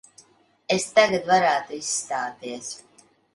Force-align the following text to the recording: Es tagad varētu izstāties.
Es 0.75 0.87
tagad 0.99 1.29
varētu 1.33 1.77
izstāties. 1.81 2.73